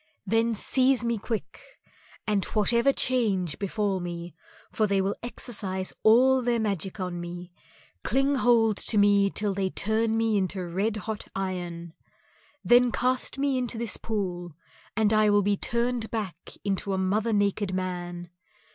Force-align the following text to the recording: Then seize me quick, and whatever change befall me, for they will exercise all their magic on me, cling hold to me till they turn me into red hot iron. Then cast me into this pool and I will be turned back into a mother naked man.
Then 0.25 0.55
seize 0.55 1.03
me 1.03 1.19
quick, 1.19 1.61
and 2.25 2.43
whatever 2.45 2.91
change 2.91 3.59
befall 3.59 3.99
me, 3.99 4.33
for 4.71 4.87
they 4.87 4.99
will 4.99 5.13
exercise 5.21 5.93
all 6.01 6.41
their 6.41 6.59
magic 6.59 6.99
on 6.99 7.21
me, 7.21 7.51
cling 8.03 8.33
hold 8.37 8.77
to 8.77 8.97
me 8.97 9.29
till 9.29 9.53
they 9.53 9.69
turn 9.69 10.17
me 10.17 10.37
into 10.37 10.65
red 10.67 10.97
hot 11.05 11.27
iron. 11.35 11.93
Then 12.63 12.91
cast 12.91 13.37
me 13.37 13.59
into 13.59 13.77
this 13.77 13.97
pool 13.97 14.55
and 14.97 15.13
I 15.13 15.29
will 15.29 15.43
be 15.43 15.55
turned 15.55 16.09
back 16.09 16.53
into 16.63 16.93
a 16.93 16.97
mother 16.97 17.31
naked 17.31 17.71
man. 17.71 18.31